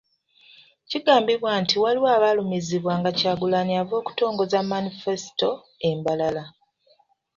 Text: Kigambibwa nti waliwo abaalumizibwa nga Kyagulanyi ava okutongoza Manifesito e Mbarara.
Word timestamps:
Kigambibwa 0.89 1.51
nti 1.61 1.75
waliwo 1.83 2.07
abaalumizibwa 2.15 2.93
nga 2.99 3.11
Kyagulanyi 3.19 3.73
ava 3.81 3.93
okutongoza 4.01 4.57
Manifesito 4.71 5.49
e 5.89 5.89
Mbarara. 5.97 6.43